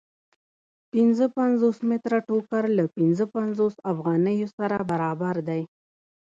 پنځه 0.93 1.25
پنځوس 1.37 1.77
متره 1.89 2.19
ټوکر 2.27 2.63
له 2.77 2.85
پنځه 2.95 3.25
پنځوس 3.35 3.73
افغانیو 3.91 4.47
سره 4.57 4.77
برابر 4.91 5.35
دی 5.47 5.61